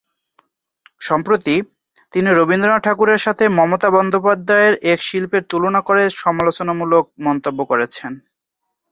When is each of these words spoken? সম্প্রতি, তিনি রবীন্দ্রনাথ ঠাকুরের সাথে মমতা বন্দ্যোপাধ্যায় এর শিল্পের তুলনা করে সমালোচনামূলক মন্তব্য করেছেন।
সম্প্রতি, 1.01 1.55
তিনি 2.13 2.29
রবীন্দ্রনাথ 2.31 2.81
ঠাকুরের 2.85 3.19
সাথে 3.25 3.43
মমতা 3.57 3.89
বন্দ্যোপাধ্যায় 3.89 4.69
এর 4.91 4.99
শিল্পের 5.07 5.43
তুলনা 5.49 5.79
করে 5.87 6.03
সমালোচনামূলক 6.21 7.05
মন্তব্য 7.25 7.59
করেছেন। 7.71 8.11